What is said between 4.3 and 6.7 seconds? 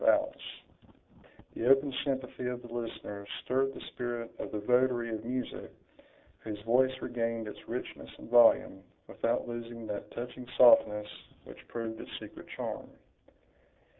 of the votary of music, whose